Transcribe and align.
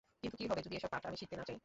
কিন্তু 0.21 0.35
কি 0.39 0.45
হবে 0.49 0.61
যদি 0.65 0.75
এসব 0.77 0.89
পাঠ 0.93 1.03
আমি 1.09 1.17
শিখতে 1.21 1.35
না 1.39 1.43
চাই? 1.47 1.57